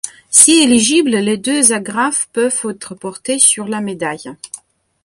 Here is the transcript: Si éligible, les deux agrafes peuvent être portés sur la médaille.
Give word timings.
Si 0.31 0.53
éligible, 0.53 1.11
les 1.17 1.37
deux 1.37 1.73
agrafes 1.73 2.27
peuvent 2.33 2.65
être 2.67 2.95
portés 2.95 3.37
sur 3.37 3.67
la 3.67 3.81
médaille. 3.81 4.33